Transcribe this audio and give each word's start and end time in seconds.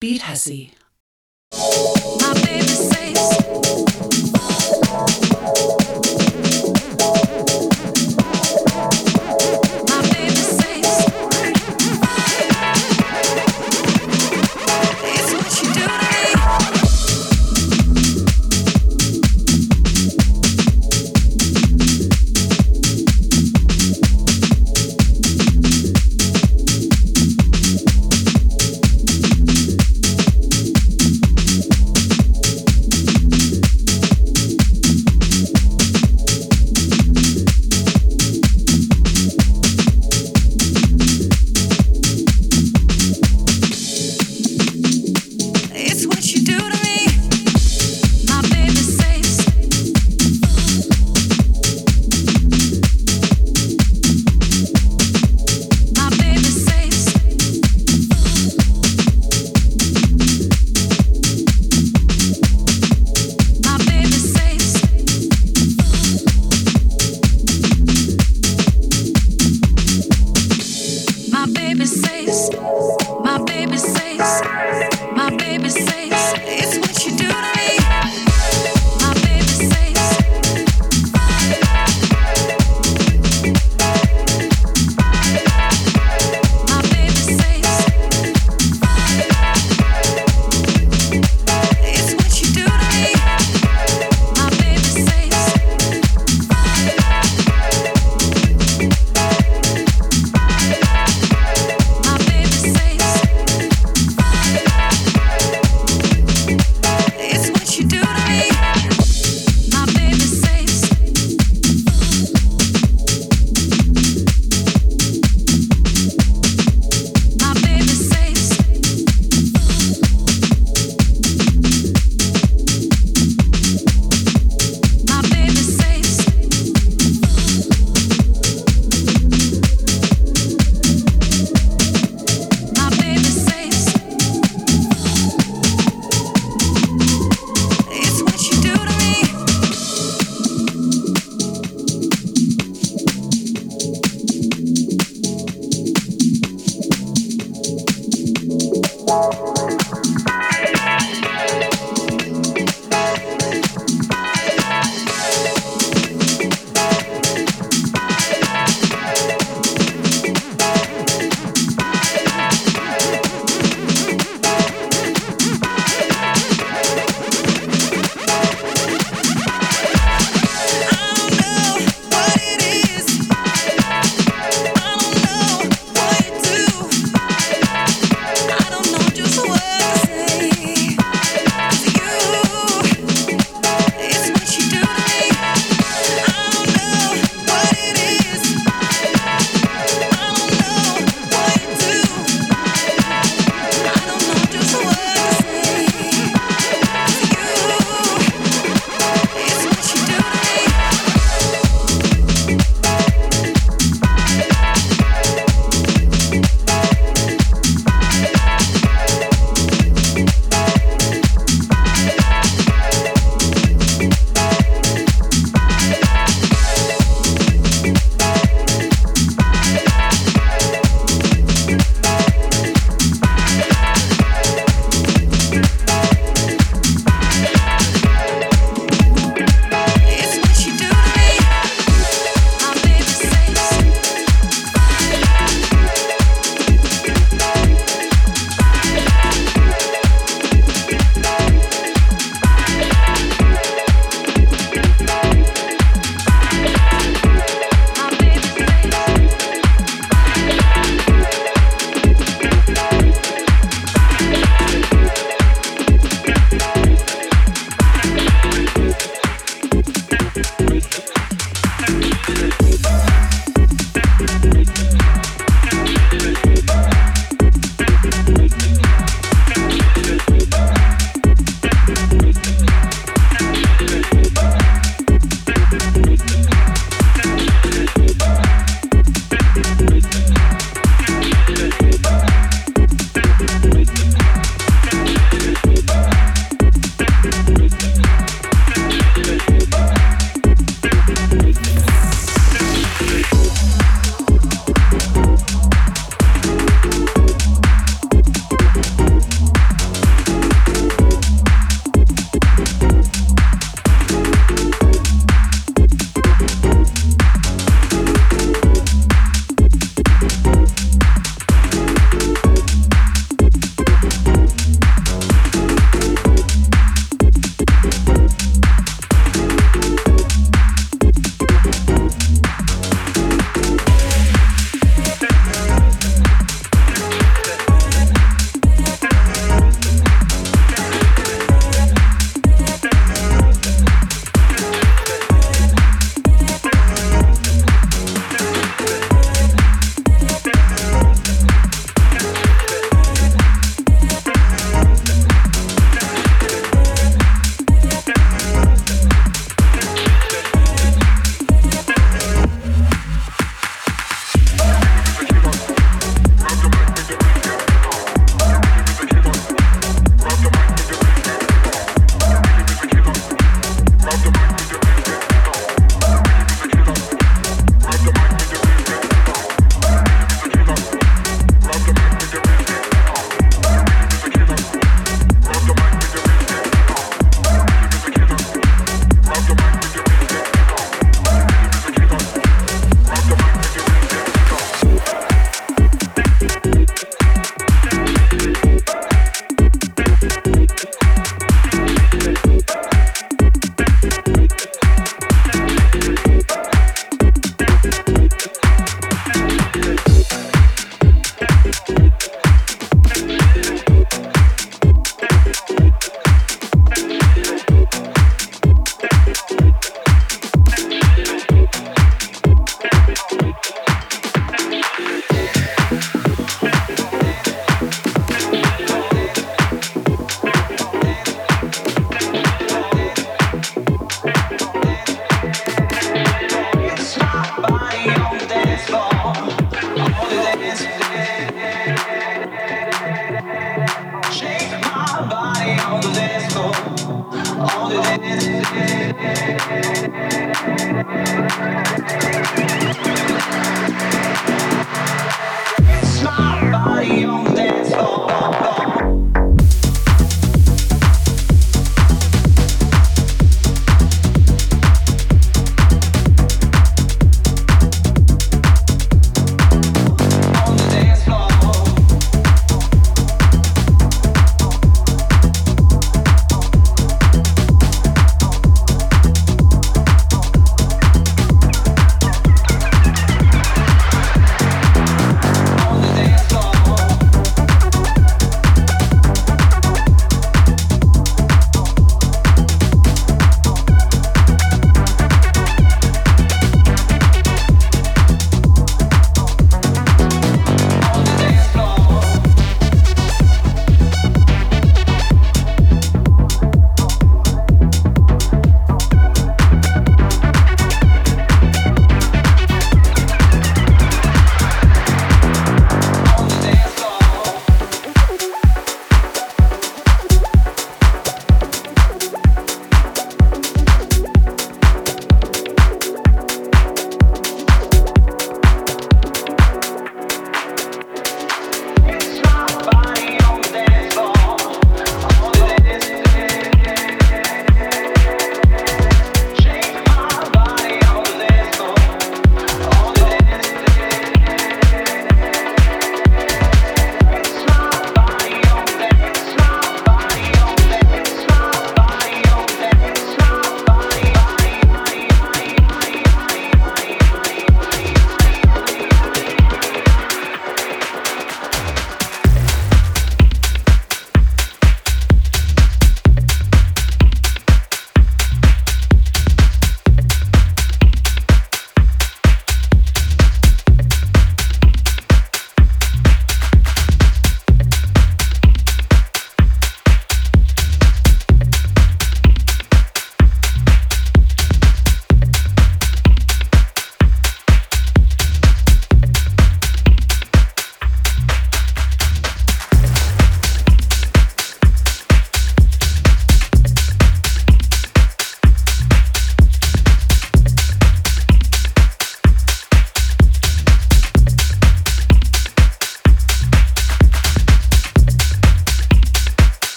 Beat 0.00 0.22
Hussy. 0.22 0.72
My 1.52 2.32
baby 2.42 2.68
says 2.68 3.69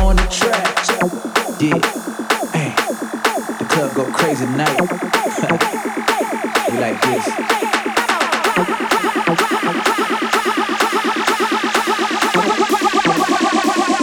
on 0.00 0.16
the 0.16 0.22
track. 0.22 0.78
Hey, 2.52 2.74
the 3.58 3.64
club 3.68 3.94
go 3.94 4.04
crazy 4.12 4.46
night. 4.46 4.80
we 6.70 6.78
like 6.78 7.00
this. 7.02 7.26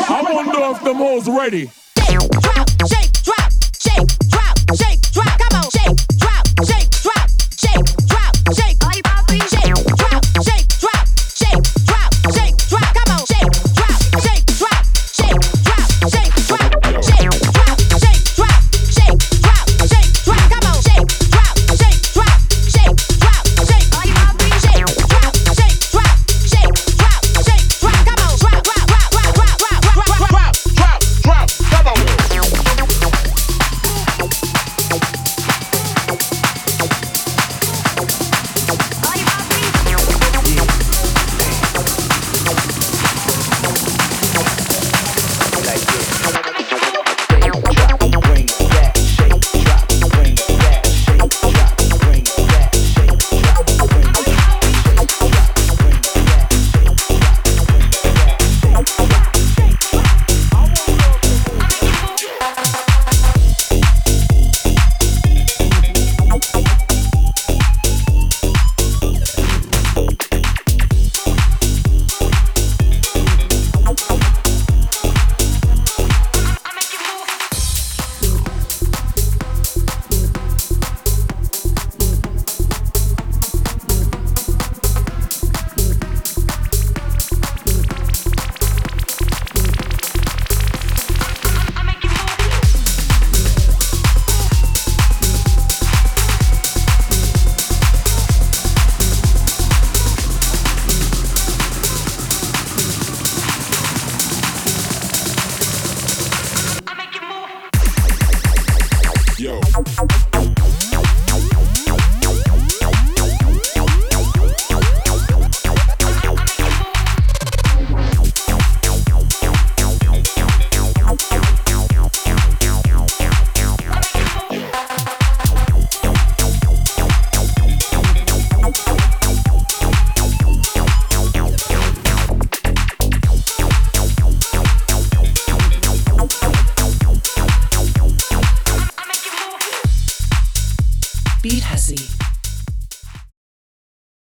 I 0.09 0.21
wonder 0.33 0.59
if 0.71 0.83
the 0.83 0.93
mole's 0.93 1.27
ready. 1.27 1.71
Shake, 1.97 2.29
drop, 2.29 2.69
shake, 2.87 3.11
drop. 3.23 3.36